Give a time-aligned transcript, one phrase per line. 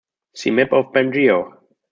[0.33, 1.39] See map of Bengeo.